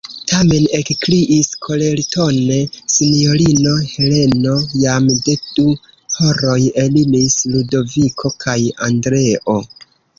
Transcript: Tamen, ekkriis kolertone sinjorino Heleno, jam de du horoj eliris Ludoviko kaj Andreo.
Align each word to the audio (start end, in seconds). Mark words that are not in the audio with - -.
Tamen, 0.29 0.63
ekkriis 0.77 1.49
kolertone 1.65 2.57
sinjorino 2.95 3.75
Heleno, 3.91 4.57
jam 4.87 5.13
de 5.29 5.39
du 5.45 5.69
horoj 6.19 6.59
eliris 6.89 7.41
Ludoviko 7.55 8.37
kaj 8.47 8.61
Andreo. 8.91 9.63